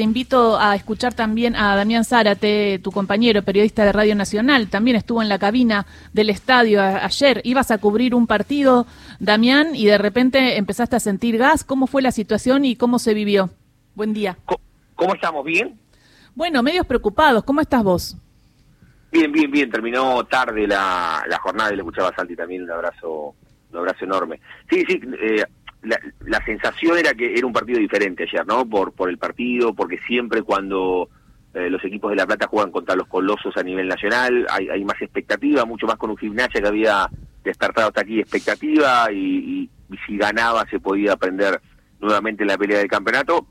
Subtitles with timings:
[0.00, 4.70] te invito a escuchar también a Damián Zárate, tu compañero, periodista de Radio Nacional.
[4.70, 5.84] También estuvo en la cabina
[6.14, 7.42] del estadio ayer.
[7.44, 8.86] Ibas a cubrir un partido,
[9.18, 11.64] Damián, y de repente empezaste a sentir gas.
[11.64, 13.50] ¿Cómo fue la situación y cómo se vivió?
[13.94, 14.38] Buen día.
[14.94, 15.44] ¿Cómo estamos?
[15.44, 15.78] ¿Bien?
[16.34, 17.44] Bueno, medios preocupados.
[17.44, 18.16] ¿Cómo estás vos?
[19.12, 19.70] Bien, bien, bien.
[19.70, 23.34] Terminó tarde la, la jornada y le escuchaba a Santi también un abrazo,
[23.70, 24.40] un abrazo enorme.
[24.70, 25.44] Sí, sí, eh,
[25.82, 28.66] la, sensación era que era un partido diferente ayer, ¿no?
[28.66, 31.08] Por, por el partido, porque siempre cuando
[31.54, 34.84] eh, los equipos de La Plata juegan contra los colosos a nivel nacional, hay, hay
[34.84, 37.08] más expectativa, mucho más con un gimnasia que había
[37.42, 39.70] despertado hasta aquí expectativa y,
[40.06, 41.60] si ganaba se podía aprender
[41.98, 43.46] nuevamente la pelea del campeonato.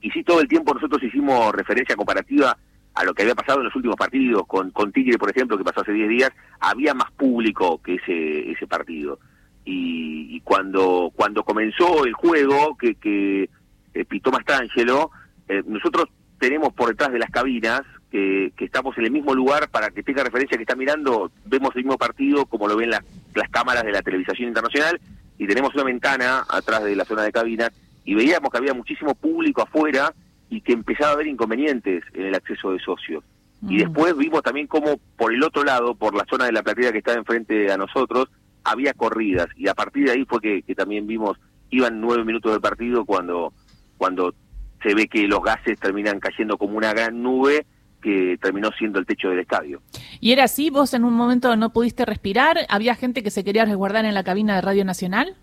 [0.00, 2.56] Y sí, todo el tiempo nosotros hicimos referencia comparativa
[2.94, 5.64] a lo que había pasado en los últimos partidos, con, con Tigre, por ejemplo, que
[5.64, 9.18] pasó hace 10 días, había más público que ese, ese partido
[9.64, 13.48] y, cuando cuando comenzó el juego que, que
[13.94, 15.10] eh, pitó Mastrangelo,
[15.48, 16.06] eh, nosotros
[16.38, 20.02] tenemos por detrás de las cabinas que, que, estamos en el mismo lugar para que
[20.02, 23.02] tenga referencia que está mirando, vemos el mismo partido como lo ven las,
[23.34, 25.00] las cámaras de la televisación internacional
[25.38, 27.70] y tenemos una ventana atrás de la zona de cabinas
[28.04, 30.12] y veíamos que había muchísimo público afuera
[30.50, 33.24] y que empezaba a haber inconvenientes en el acceso de socios.
[33.62, 33.78] Y mm.
[33.78, 36.98] después vimos también como por el otro lado, por la zona de la platea que
[36.98, 38.28] está enfrente a nosotros,
[38.64, 41.38] había corridas y a partir de ahí fue que, también vimos,
[41.70, 43.52] iban nueve minutos del partido cuando,
[43.96, 44.34] cuando
[44.82, 47.66] se ve que los gases terminan cayendo como una gran nube
[48.02, 49.80] que terminó siendo el techo del estadio.
[50.20, 50.70] ¿Y era así?
[50.70, 52.58] ¿Vos en un momento no pudiste respirar?
[52.68, 55.36] ¿Había gente que se quería resguardar en la cabina de Radio Nacional?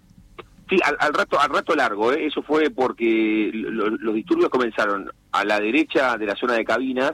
[0.69, 2.27] Sí, al, rato al rato largo, ¿eh?
[2.27, 7.13] eso fue porque los disturbios comenzaron a la derecha de la zona de cabinas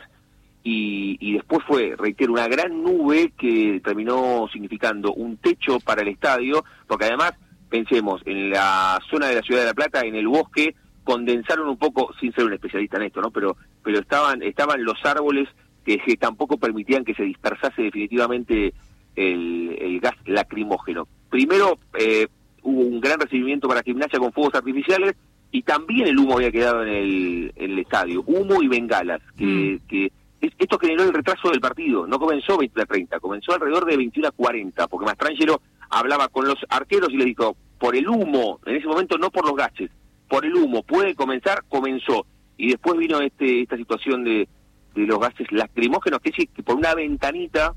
[0.67, 6.65] y, después fue, reitero, una gran nube que terminó significando un techo para el estadio,
[6.87, 7.33] porque además,
[7.69, 11.77] pensemos, en la zona de la ciudad de La Plata, en el bosque, condensaron un
[11.77, 13.29] poco, sin ser un especialista en esto, ¿no?
[13.29, 15.47] Pero, pero estaban, estaban los árboles
[15.85, 18.73] que, tampoco permitían que se dispersase definitivamente
[19.15, 21.07] el, gas lacrimógeno.
[21.29, 22.27] Primero eh,
[22.63, 25.15] hubo un gran recibimiento para gimnasia con fuegos artificiales
[25.51, 29.87] y también el humo había quedado en el, el estadio, humo y bengalas, que, mm.
[29.87, 30.11] que
[30.41, 32.07] esto generó el retraso del partido.
[32.07, 36.47] No comenzó 21 a 30, comenzó alrededor de 21 a 40, porque Mastrangelo hablaba con
[36.47, 39.91] los arqueros y le dijo, por el humo, en ese momento no por los gases,
[40.29, 42.25] por el humo, puede comenzar, comenzó.
[42.57, 44.47] Y después vino este esta situación de,
[44.95, 47.73] de los gases lacrimógenos, que es que por una ventanita,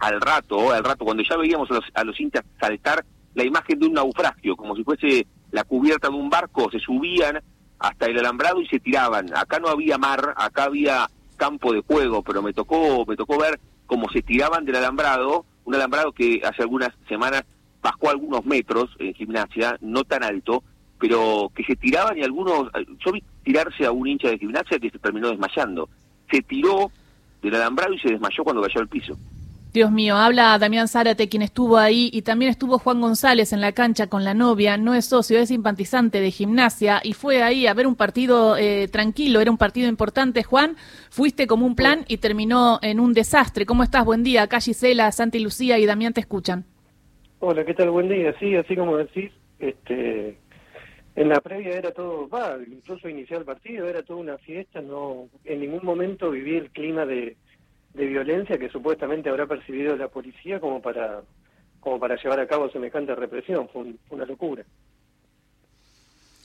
[0.00, 3.04] al rato, al rato, cuando ya veíamos a los, a los cintas saltar
[3.34, 7.40] la imagen de un naufragio, como si fuese la cubierta de un barco, se subían
[7.78, 9.26] hasta el alambrado y se tiraban.
[9.36, 13.60] Acá no había mar, acá había campo de juego, pero me tocó, me tocó ver
[13.86, 17.44] cómo se tiraban del alambrado, un alambrado que hace algunas semanas
[17.82, 20.62] bajó algunos metros en gimnasia, no tan alto,
[20.98, 22.70] pero que se tiraban y algunos,
[23.04, 25.88] yo vi tirarse a un hincha de gimnasia que se terminó desmayando.
[26.30, 26.90] Se tiró
[27.42, 29.16] del alambrado y se desmayó cuando cayó al piso.
[29.74, 33.72] Dios mío, habla Damián Zárate, quien estuvo ahí, y también estuvo Juan González en la
[33.72, 37.74] cancha con la novia, no es socio, es simpatizante de gimnasia, y fue ahí a
[37.74, 40.76] ver un partido eh, tranquilo, era un partido importante, Juan,
[41.10, 43.66] fuiste como un plan y terminó en un desastre.
[43.66, 44.04] ¿Cómo estás?
[44.04, 46.64] Buen día, acá Gisela, Santi Lucía y Damián te escuchan.
[47.40, 47.90] Hola, ¿qué tal?
[47.90, 50.38] Buen día, sí, así como decís, este,
[51.16, 55.26] en la previa era todo, va, incluso iniciar el partido, era toda una fiesta, no,
[55.44, 57.36] en ningún momento viví el clima de
[57.94, 61.22] de violencia que supuestamente habrá percibido la policía como para
[61.80, 63.68] como para llevar a cabo semejante represión.
[63.68, 64.64] Fue, una locura.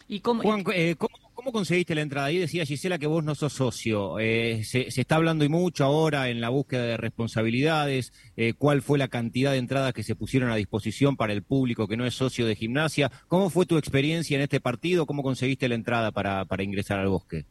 [0.07, 2.27] ¿Y cómo, Juan, eh, ¿cómo, conseguiste la entrada?
[2.27, 4.19] Ahí decía Gisela que vos no sos socio.
[4.19, 8.11] Eh, se, se, está hablando y mucho ahora en la búsqueda de responsabilidades.
[8.35, 11.87] Eh, ¿Cuál fue la cantidad de entradas que se pusieron a disposición para el público
[11.87, 13.09] que no es socio de gimnasia?
[13.29, 15.05] ¿Cómo fue tu experiencia en este partido?
[15.05, 17.45] ¿Cómo conseguiste la entrada para, para ingresar al bosque?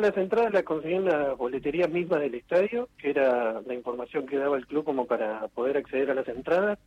[0.00, 4.36] Las entradas las conseguí en la boletería misma del estadio, que era la información que
[4.36, 6.78] daba el club como para poder acceder a las entradas.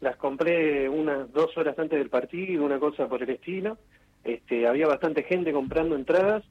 [0.00, 3.76] Las compré unas dos horas antes del partido, una cosa por el estilo.
[4.24, 6.42] Este, había bastante gente comprando entradas.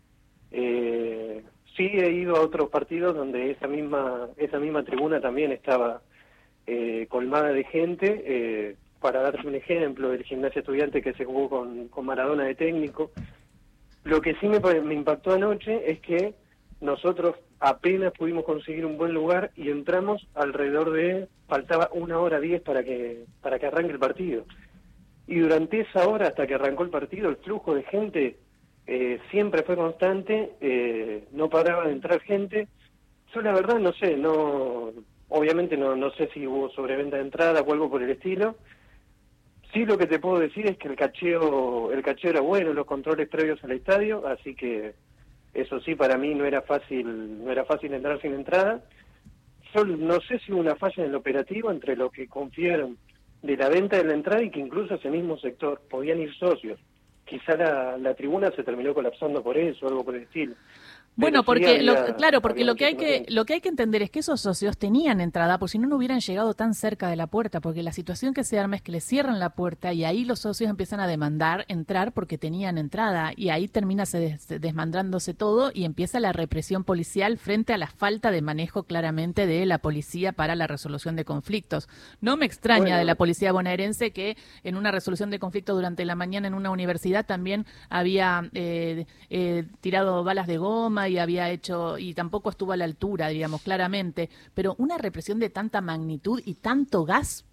[0.51, 1.43] Eh,
[1.75, 6.01] sí he ido a otros partidos donde esa misma esa misma tribuna también estaba
[6.67, 8.23] eh, colmada de gente.
[8.25, 12.55] Eh, para darte un ejemplo, el gimnasio estudiante que se jugó con, con Maradona de
[12.55, 13.11] técnico,
[14.07, 16.33] lo que sí me, impactó anoche es que
[16.79, 22.61] nosotros apenas pudimos conseguir un buen lugar y entramos alrededor de faltaba una hora diez
[22.61, 24.45] para que para que arranque el partido.
[25.27, 28.37] Y durante esa hora hasta que arrancó el partido el flujo de gente
[28.85, 32.67] eh, siempre fue constante eh, no paraba de entrar gente.
[33.33, 34.93] Yo la verdad no sé no
[35.27, 38.55] obviamente no no sé si hubo sobreventa de entrada o algo por el estilo
[39.77, 42.87] Sí, lo que te puedo decir es que el cacheo, el cacheo era bueno, los
[42.87, 44.95] controles previos al estadio, así que
[45.53, 48.83] Eso sí, para mí no era fácil, no era fácil entrar sin entrada.
[49.75, 52.97] Yo no sé si hubo una falla en el operativo entre lo que confiaron
[53.43, 56.79] de la venta de la entrada y que incluso ese mismo sector podían ir socios.
[57.25, 60.55] Quizá la, la tribuna se terminó colapsando por eso, algo por el estilo.
[61.17, 61.83] Bueno, porque
[62.15, 64.77] claro, porque lo que hay que lo que hay que entender es que esos socios
[64.77, 67.91] tenían entrada, por si no no hubieran llegado tan cerca de la puerta, porque la
[67.91, 70.99] situación que se arma es que le cierran la puerta y ahí los socios empiezan
[70.99, 76.33] a demandar entrar porque tenían entrada y ahí termina se desmandrándose todo y empieza la
[76.33, 81.15] represión policial frente a la falta de manejo claramente de la policía para la resolución
[81.15, 81.89] de conflictos.
[82.21, 86.13] No me extraña de la policía bonaerense que en una resolución de conflicto durante la
[86.13, 91.97] mañana en una universidad también había eh, eh, tirado balas de goma y había hecho,
[91.97, 96.55] y tampoco estuvo a la altura, digamos, claramente, pero una represión de tanta magnitud y
[96.55, 97.45] tanto gas.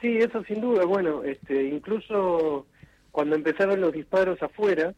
[0.00, 0.84] Sí, eso sin duda.
[0.84, 2.66] Bueno, este, incluso
[3.10, 4.94] cuando empezaron los disparos afuera,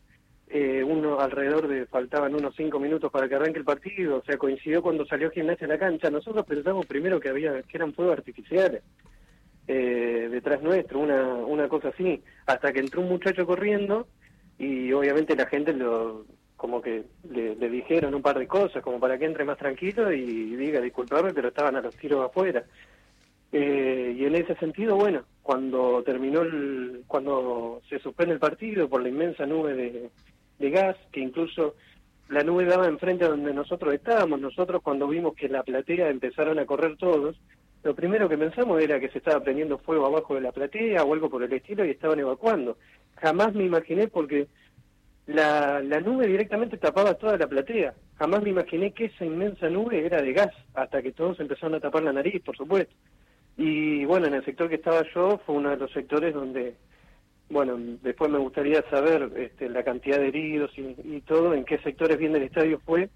[0.48, 4.36] eh, uno alrededor de faltaban unos cinco minutos para que arranque el partido, o sea,
[4.36, 6.10] coincidió cuando salió Gimnasia a la cancha.
[6.10, 8.82] Nosotros pensamos primero que había que eran fuegos artificiales
[9.66, 14.06] eh, detrás nuestro, una, una cosa así, hasta que entró un muchacho corriendo
[14.58, 16.26] y obviamente la gente lo,
[16.62, 20.54] como que le, dijeron un par de cosas, como para que entre más tranquilo y
[20.54, 22.62] diga disculpame, pero estaban a los tiros afuera.
[23.50, 29.02] Eh, y en ese sentido, bueno, cuando terminó, el, cuando se suspende el partido por
[29.02, 30.10] la inmensa nube de,
[30.60, 31.74] de gas, que incluso
[32.28, 36.60] la nube daba enfrente a donde nosotros estábamos, nosotros cuando vimos que la platea empezaron
[36.60, 37.40] a correr todos,
[37.82, 41.12] lo primero que pensamos era que se estaba prendiendo fuego abajo de la platea o
[41.12, 42.76] algo por el estilo y estaban evacuando.
[43.16, 44.46] Jamás me imaginé porque
[45.26, 47.94] la, la nube directamente tapaba toda la platea.
[48.18, 51.80] Jamás me imaginé que esa inmensa nube era de gas, hasta que todos empezaron a
[51.80, 52.94] tapar la nariz, por supuesto.
[53.56, 56.74] Y bueno, en el sector que estaba yo fue uno de los sectores donde,
[57.50, 62.18] bueno, después me gustaría saber este, la cantidad de heridos y, todo, en qué sectores
[62.18, 63.10] bien del estadio fue,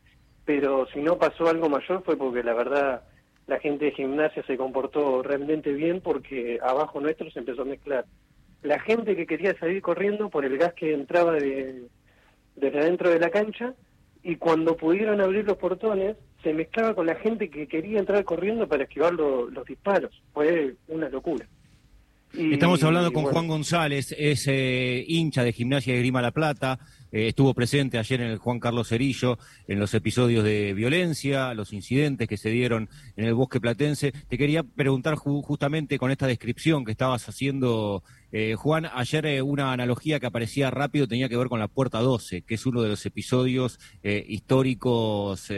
[0.45, 3.03] pero si no pasó algo mayor fue porque la verdad
[3.47, 8.05] la gente de gimnasia se comportó realmente bien porque abajo nuestro se empezó a mezclar
[8.67, 11.85] la gente que quería salir corriendo por el gas que entraba de,
[12.57, 13.75] desde adentro de la cancha
[14.23, 18.69] y cuando pudieron abrir los portones se mezclaba con la gente que quería entrar corriendo
[18.69, 20.11] para esquivar los disparos.
[20.33, 21.47] Fue una locura.
[22.33, 26.79] Estamos hablando con Juan González, es eh, hincha de Gimnasia de Grima La Plata,
[27.17, 31.73] eh, estuvo presente ayer en el Juan Carlos Cerillo, en los episodios de violencia, los
[31.73, 34.13] incidentes que se dieron en el bosque platense.
[34.13, 38.03] Te quería preguntar justamente con esta descripción que estabas haciendo
[38.33, 42.01] eh, Juan, ayer eh, una analogía que aparecía rápido tenía que ver con la Puerta
[42.01, 45.49] 12, que es uno de los episodios históricos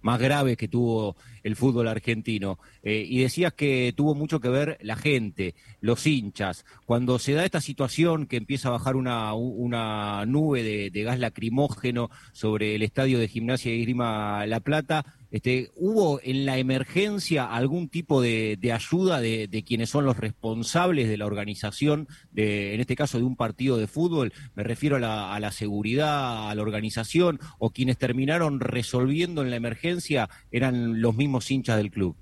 [0.00, 2.58] más graves que tuvo el fútbol argentino.
[2.82, 6.64] y decías que tuvo mucho que ver la gente, los hinchas.
[6.86, 11.18] Cuando se da esta situación que empieza a bajar una, una nube de, de gas
[11.18, 15.04] lacrimógeno sobre el estadio de gimnasia y grima La Plata,
[15.34, 21.16] este, ¿Hubo en la emergencia algún tipo de, ayuda de, quienes son los responsables de
[21.16, 24.32] la organización, de, en este caso de un partido de fútbol?
[24.54, 30.28] Me refiero a la, seguridad, a la organización, o quienes terminaron resolviendo en la emergencia
[30.52, 32.14] eran los mismos hinchas del club.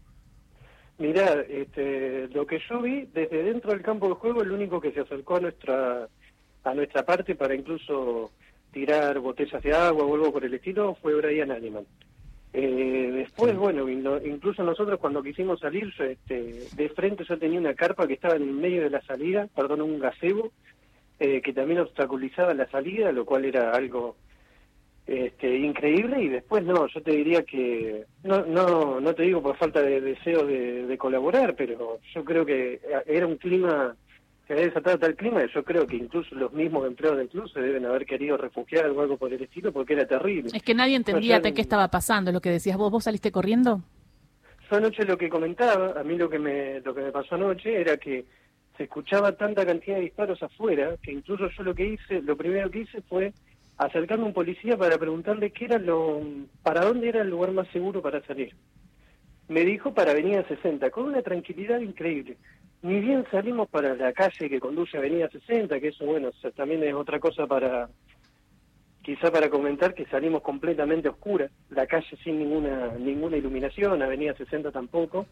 [0.97, 4.93] Mirá, este, lo que yo vi desde dentro del campo de juego, el único que
[4.93, 6.09] se acercó a nuestra
[6.65, 8.31] a nuestra parte para incluso
[8.73, 11.87] tirar botellas de agua o algo por el estilo fue Brian Animal.
[12.55, 18.07] Eh, después, bueno, incluso nosotros cuando quisimos salir, este, de frente yo tenía una carpa
[18.07, 20.53] que estaba en el medio de la salida, perdón, un gazebo,
[21.19, 24.17] eh, que también obstaculizaba la salida, lo cual era algo
[25.07, 26.23] este, increíble.
[26.23, 30.03] Y después, no, yo te diría que, no, no, no te digo por falta de
[30.03, 33.97] deseo de colaborar, pero yo creo que era un clima
[34.47, 37.61] se había desatado tal clima yo creo que incluso los mismos empleados del club se
[37.61, 40.51] deben haber querido refugiar o algo por el estilo porque era terrible.
[40.53, 43.83] Es que nadie entendía qué estaba pasando, lo que decías vos, ¿vos saliste corriendo?
[44.71, 47.81] Yo anoche lo que comentaba, a mí lo que me, lo que me pasó anoche
[47.81, 48.25] era que
[48.77, 52.71] se escuchaba tanta cantidad de disparos afuera que incluso yo lo que hice, lo primero
[52.71, 53.33] que hice fue
[53.77, 56.21] acercarme a un policía para preguntarle qué era lo,
[56.63, 58.55] para dónde era el lugar más seguro para salir.
[59.49, 62.37] Me dijo para Avenida 60, con una tranquilidad increíble
[62.83, 66.83] ni bien salimos para la calle que conduce a Avenida 60, que eso, bueno, también
[66.83, 67.89] es otra cosa para,
[69.03, 74.73] quizá para comentar que salimos completamente oscura, la calle sin ninguna ninguna iluminación, Avenida 60
[74.73, 75.27] tampoco.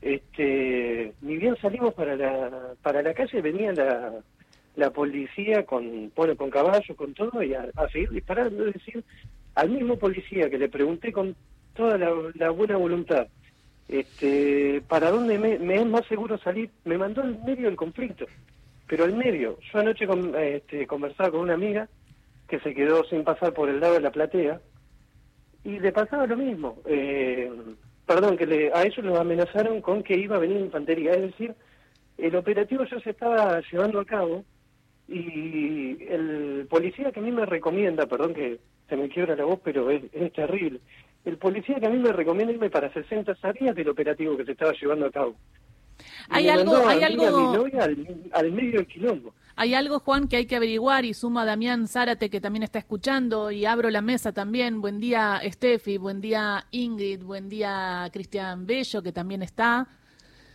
[0.00, 4.12] Este, ni bien salimos para la para la calle venía la,
[4.76, 9.02] la policía con bueno, con caballos, con todo y a, seguir disparando, es decir,
[9.56, 11.34] al mismo policía que le pregunté con
[11.74, 13.26] toda la buena voluntad
[13.88, 16.70] este, ¿para dónde me, es más seguro salir?
[16.84, 18.26] Me mandó al medio del conflicto,
[18.86, 19.58] pero al medio.
[19.72, 20.06] Yo anoche
[20.38, 21.88] este, conversaba con una amiga
[22.48, 24.60] que se quedó sin pasar por el lado de la platea,
[25.64, 26.76] y le pasaba lo mismo.
[26.86, 27.50] Eh,
[28.06, 31.54] perdón, que le, a ellos los amenazaron con que iba a venir infantería, es decir,
[32.18, 34.44] el operativo ya se estaba llevando a cabo
[35.08, 39.60] y el policía que a mí me recomienda, perdón que se me quiebra la voz,
[39.62, 40.80] pero es, terrible,
[41.24, 44.52] el policía que a mí me recomienda irme para 60 sabía del operativo que se
[44.52, 45.34] estaba llevando a cabo.
[46.28, 47.66] Hay algo, hay algo...
[48.32, 49.34] al medio del quilombo.
[49.56, 52.80] Hay algo, Juan, que hay que averiguar y suma a Damián Zárate, que también está
[52.80, 54.80] escuchando, y abro la mesa también.
[54.80, 59.86] Buen día, Steffi, buen día, Ingrid, buen día, Cristian Bello, que también está.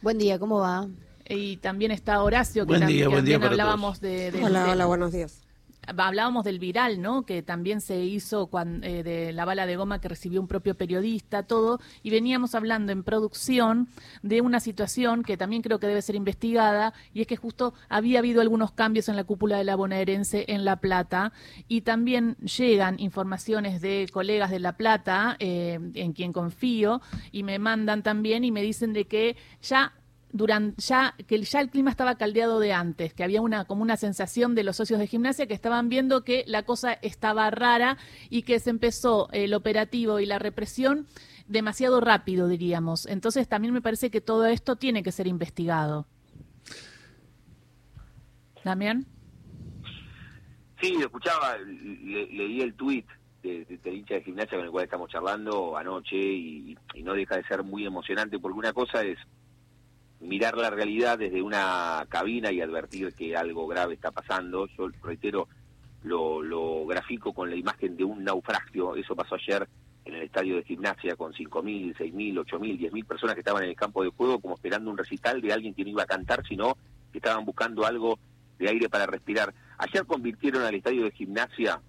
[0.01, 0.88] Buen día, ¿cómo va?
[1.29, 5.49] Y también está Horacio, que, buen también, buen día hablábamos de, Hola, hola, buenos días
[5.88, 7.24] hablábamos del viral, ¿no?
[7.24, 10.75] Que también se hizo cuando, eh, de la bala de goma que recibió un propio
[10.75, 13.88] periodista, todo, y veníamos hablando en producción
[14.21, 18.19] de una situación que también creo que debe ser investigada, y es que justo había
[18.19, 21.33] habido algunos cambios en la cúpula de la bonaerense en La Plata,
[21.67, 27.59] y también llegan informaciones de colegas de La Plata, eh, en quien confío, y me
[27.59, 29.93] mandan también y me dicen de que ya
[30.31, 33.98] durante ya que ya el clima estaba caldeado de antes, que había una como una
[33.98, 37.98] sensación de los socios de gimnasia que estaban viendo que la cosa estaba rara
[38.29, 41.07] y que se empezó el operativo y la represión
[41.48, 43.05] demasiado rápido, diríamos.
[43.07, 46.05] Entonces también me parece que todo esto tiene que ser investigado.
[48.63, 49.05] Damián.
[50.81, 53.05] Sí, lo escuchaba, leí el tuit
[53.41, 57.43] de, de, hincha de gimnasia con el cual estamos charlando anoche y no deja de
[57.45, 59.17] ser muy emocionante porque una cosa es
[60.21, 64.67] mirar la realidad desde una cabina y advertir que algo grave está pasando.
[64.77, 65.47] Yo reitero,
[66.03, 68.95] lo, lo grafico con la imagen de un naufragio.
[68.95, 69.67] Eso pasó ayer
[70.05, 73.75] en el estadio de gimnasia con 5.000, 6.000, 8.000, 10.000 personas que estaban en el
[73.75, 76.77] campo de juego como esperando un recital de alguien que no iba a cantar, sino
[77.11, 78.19] que estaban buscando algo
[78.57, 79.53] de aire para respirar.
[79.77, 81.79] Ayer convirtieron al estadio de gimnasia,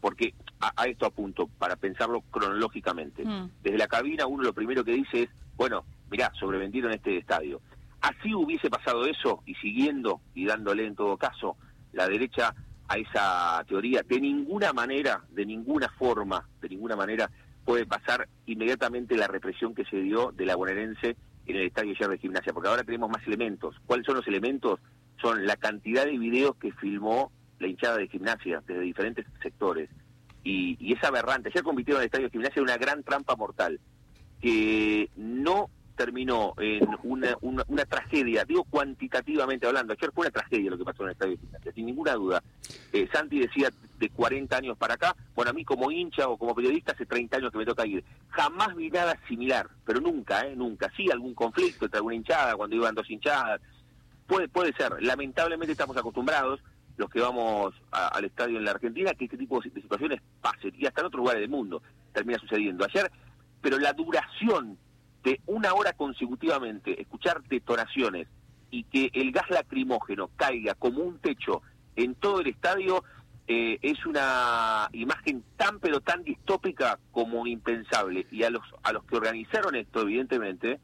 [0.00, 3.24] porque a, esto apunto, para pensarlo cronológicamente.
[3.24, 3.50] Mm.
[3.62, 7.60] Desde la cabina uno lo primero que dice es, bueno, mirá, sobrevendieron este estadio.
[8.02, 11.56] Así hubiese pasado eso y siguiendo y dándole en todo caso
[11.92, 12.54] la derecha
[12.88, 17.30] a esa teoría, de ninguna manera, de ninguna forma, de ninguna manera
[17.64, 21.16] puede pasar inmediatamente la represión que se dio de la bonaerense
[21.46, 23.76] en el estadio ayer de gimnasia, porque ahora tenemos más elementos.
[23.86, 24.80] ¿Cuáles son los elementos?
[25.20, 27.30] Son la cantidad de videos que filmó
[27.60, 29.88] la hinchada de gimnasia desde diferentes sectores.
[30.42, 31.50] Y, y es aberrante.
[31.50, 33.78] Ayer convirtieron el estadio de gimnasia en una gran trampa mortal
[34.40, 35.70] que no
[36.02, 41.04] terminó en una, una, tragedia, digo cuantitativamente hablando, ayer fue una tragedia lo que pasó
[41.04, 42.42] en el Estadio Gimnasia, sin ninguna duda.
[42.92, 46.56] Eh, Santi decía de 40 años para acá, bueno, a mí como hincha o como
[46.56, 50.56] periodista hace 30 años que me toca ir, jamás vi nada similar, pero nunca, ¿eh?
[50.56, 50.90] Nunca.
[50.96, 53.60] Sí, algún conflicto entre alguna hinchada, cuando iban dos hinchadas,
[54.26, 55.00] puede, puede ser.
[55.02, 56.58] Lamentablemente estamos acostumbrados,
[56.96, 60.84] los que vamos al estadio en la Argentina, que este tipo de situaciones pasen, y
[60.84, 61.80] hasta en otros lugares del mundo
[62.12, 62.84] termina sucediendo.
[62.84, 63.08] Ayer,
[63.60, 64.76] pero la duración
[65.22, 68.28] de una hora consecutivamente escuchar detonaciones
[68.70, 71.62] y que el gas lacrimógeno caiga como un techo
[71.96, 73.04] en todo el estadio
[73.46, 78.26] eh, es una imagen tan pero tan distópica como impensable.
[78.30, 80.80] Y a los a los que organizaron esto evidentemente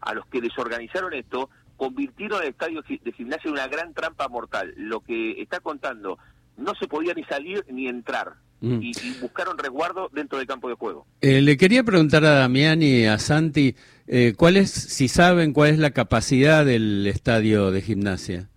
[0.00, 4.72] a los que desorganizaron esto convirtieron el estadio de gimnasia en una gran trampa mortal.
[4.76, 6.18] Lo que está contando
[6.56, 8.80] no se podía ni salir ni entrar Mm.
[8.82, 11.06] y, buscaron resguardo dentro del campo de juego.
[11.20, 15.70] Eh, le quería preguntar a Damián y a Santi, eh, ¿cuál es, si saben, cuál
[15.70, 18.48] es la capacidad del estadio de gimnasia?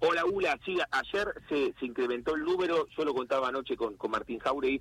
[0.00, 0.58] Hola, Ula.
[0.64, 4.80] Sí, ayer se, incrementó el número, yo lo contaba anoche con, con Martín Jauregui,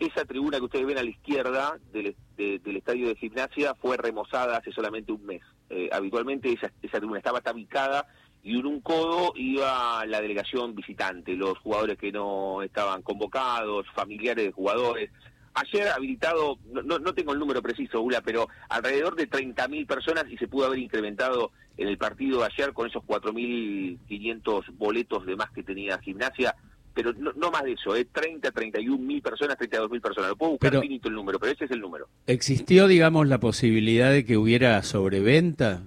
[0.00, 2.16] esa tribuna que ustedes ven a la izquierda del,
[2.64, 5.42] estadio de gimnasia fue remozada hace solamente un mes.
[5.68, 8.06] Eh, habitualmente esa, esa tribuna estaba tabicada
[8.42, 14.46] y en un codo iba la delegación visitante, los jugadores que no estaban convocados, familiares
[14.46, 15.10] de jugadores.
[15.54, 20.36] Ayer habilitado, no, no tengo el número preciso, Ula, pero alrededor de 30.000 personas y
[20.36, 25.50] se pudo haber incrementado en el partido de ayer con esos 4.500 boletos de más
[25.50, 26.54] que tenía gimnasia
[26.92, 30.30] pero no, más de eso, es 30, 31 mil personas, 32 mil personas.
[30.30, 32.08] Lo puedo buscar finito el número, pero ese es el número.
[32.26, 35.82] ¿Existió, digamos, la posibilidad de que hubiera sobreventa?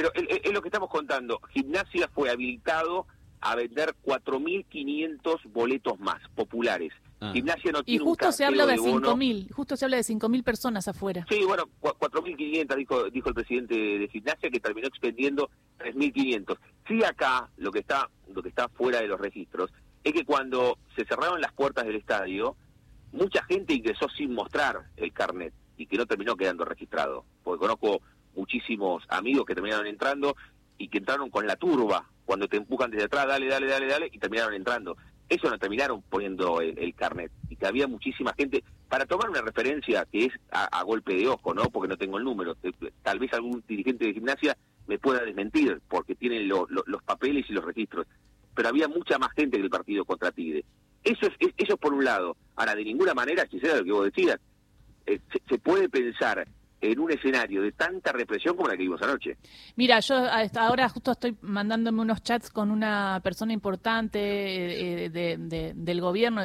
[0.00, 1.40] Pero es lo que estamos contando.
[1.52, 3.06] Gimnasia fue habilitado
[3.42, 6.92] a vender 4.500 boletos más populares.
[7.20, 7.32] Ah.
[7.34, 10.88] Gimnasia no tiene y justo se habla de, 5.000, justo se habla de 5.000 personas
[10.88, 11.26] afuera.
[11.28, 16.58] Sí, bueno, 4.500 dijo dijo el presidente de Gimnasia que terminó expendiendo 3.500.
[16.88, 19.70] Sí acá lo que está lo que está fuera de los registros
[20.02, 22.56] es que cuando se cerraron las puertas del estadio,
[23.12, 27.26] mucha gente ingresó sin mostrar el carnet y que no terminó quedando registrado.
[27.42, 28.00] Porque conozco
[28.34, 30.36] muchísimos amigos que terminaron entrando
[30.78, 34.08] y que entraron con la turba, cuando te empujan desde atrás, dale, dale, dale, dale,
[34.12, 34.96] y terminaron entrando.
[35.28, 40.06] eso no terminaron poniendo el, carnet y que había muchísima gente para tomar una referencia
[40.10, 41.64] que es a, golpe de ojo, ¿no?
[41.64, 42.56] Porque no tengo el número.
[43.02, 44.56] Tal vez algún dirigente de gimnasia
[44.86, 48.06] me pueda desmentir porque tiene los papeles y los registros.
[48.54, 50.64] Pero había mucha más gente que el partido contra Tigre.
[51.04, 52.36] Eso es, eso por un lado.
[52.56, 54.38] Ahora, de ninguna manera, quisiera lo que vos decías,
[55.06, 56.46] eh, se, puede pensar
[56.80, 59.36] en un escenario de tanta represión como la que vimos anoche.
[59.76, 60.16] Mira, yo
[60.56, 66.42] ahora justo estoy mandándome unos chats con una persona importante eh, de, del gobierno,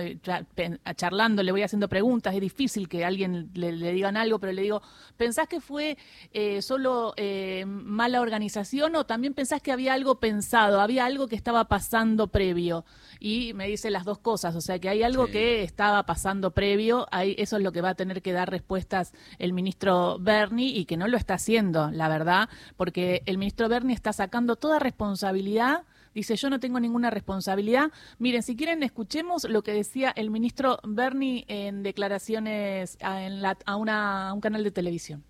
[0.95, 4.81] charlando, le voy haciendo preguntas, es difícil que alguien le, digan algo, pero le digo,
[5.15, 5.97] ¿pensás que fue
[6.31, 11.35] eh, solo eh, mala organización o también pensás que había algo pensado, había algo que
[11.35, 12.83] estaba pasando previo?
[13.19, 17.07] Y me dice las dos cosas, o sea que hay algo que estaba pasando previo,
[17.11, 20.83] ahí, eso es lo que va a tener que dar respuestas el ministro Bernie y
[20.83, 25.83] que no lo está haciendo, la verdad, porque el ministro Bernie está sacando toda responsabilidad.
[26.13, 27.91] Dice, yo no tengo ninguna responsabilidad.
[28.19, 34.41] Miren, si quieren, escuchemos lo que decía el ministro Bernie en declaraciones a, una, un
[34.41, 35.23] canal de televisión.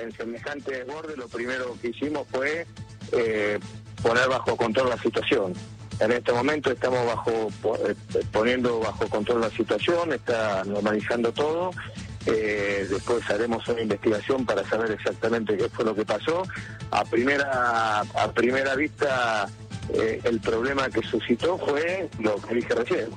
[0.00, 2.66] En semejante desborde, lo primero que hicimos fue
[3.12, 3.58] eh,
[4.02, 5.52] poner bajo control la situación.
[5.98, 7.48] En este momento estamos bajo
[7.88, 7.94] eh,
[8.30, 11.70] poniendo bajo control la situación, está normalizando todo
[12.26, 16.42] eh, después haremos una investigación para saber exactamente qué fue lo que pasó.
[16.90, 19.48] A primera, a primera vista,
[19.92, 23.08] eh, el problema que suscitó fue lo que dije recién.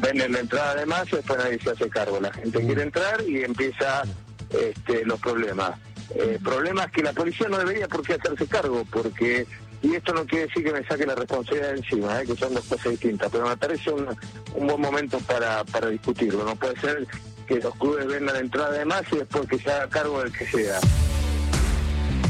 [0.00, 2.20] Venden la entrada de más y después nadie se hace cargo.
[2.20, 4.02] La gente quiere entrar y empieza
[4.50, 5.78] este, los problemas.
[6.14, 9.46] Eh, problemas que la policía no debería por qué hacerse cargo, porque
[9.82, 12.64] y esto no quiere decir que me saque la responsabilidad de encima, que son dos
[12.66, 14.06] cosas distintas, pero me parece un,
[14.54, 16.44] un buen momento para, para discutirlo.
[16.44, 17.06] No puede ser
[17.50, 20.46] que los clubes vendan entrada de más y después que se haga cargo del que
[20.46, 20.78] sea.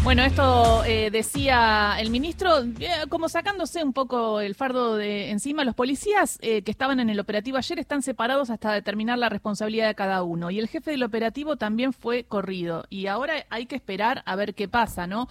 [0.03, 5.63] Bueno, esto eh, decía el ministro, eh, como sacándose un poco el fardo de encima,
[5.63, 9.89] los policías eh, que estaban en el operativo ayer están separados hasta determinar la responsabilidad
[9.89, 10.51] de cada uno.
[10.51, 12.87] Y el jefe del operativo también fue corrido.
[12.89, 15.29] Y ahora hay que esperar a ver qué pasa, ¿no?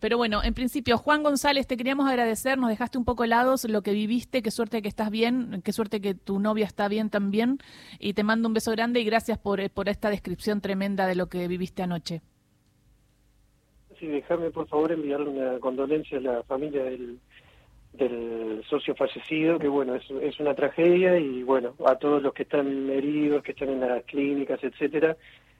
[0.00, 3.82] Pero bueno, en principio, Juan González, te queríamos agradecer, nos dejaste un poco helados lo
[3.82, 7.58] que viviste, qué suerte que estás bien, qué suerte que tu novia está bien también,
[8.00, 11.14] y te mando un beso grande y gracias por, eh, por esta descripción tremenda de
[11.14, 12.20] lo que viviste anoche.
[13.98, 17.18] Sí, déjame por favor enviar una condolencia a la familia del,
[17.94, 22.44] del socio fallecido, que bueno, es, es una tragedia y bueno, a todos los que
[22.44, 25.16] están heridos, que están en las clínicas, etcétera,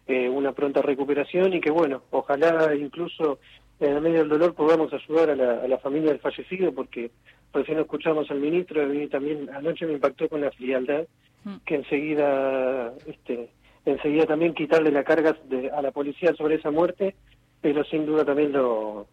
[0.07, 3.40] eh, una pronta recuperación y que bueno, ojalá incluso
[3.81, 5.37] en el medio del dolor podamos ayudar a
[5.68, 7.11] la, familia del fallecido, porque
[7.53, 11.07] recién escuchamos al ministro, y también anoche me impactó con la frialdad,
[11.44, 11.57] mm.
[11.64, 13.51] que enseguida, este,
[13.85, 17.14] enseguida también quitarle la carga de, a la policía sobre esa muerte,
[17.60, 19.06] pero sin duda también lo,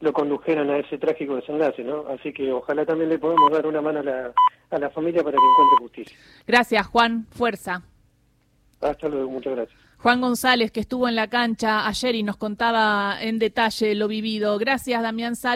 [0.00, 2.06] lo condujeran a ese trágico desenlace, ¿no?
[2.08, 4.32] Así que ojalá también le podamos dar una mano a la,
[4.70, 6.18] a la familia para que encuentre justicia.
[6.46, 7.26] Gracias, Juan.
[7.30, 7.82] Fuerza.
[8.80, 9.78] Hasta luego, muchas gracias.
[9.98, 14.56] Juan González, que estuvo en la cancha ayer y nos contaba en detalle lo vivido.
[14.58, 15.48] Gracias, Damián Sá.